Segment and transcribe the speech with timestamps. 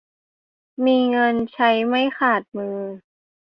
[0.85, 2.77] มีเงินใช้ไม่ขาดมือ